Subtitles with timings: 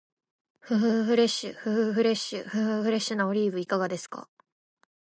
[0.61, 4.27] ふふふフレッシュ、ふふふフレッシュ、ふふふフレッシュなオリーブいかがですか？